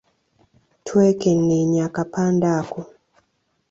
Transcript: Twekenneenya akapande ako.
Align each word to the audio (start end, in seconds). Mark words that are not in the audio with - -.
Twekenneenya 0.85 1.81
akapande 1.89 2.47
ako. 2.59 2.79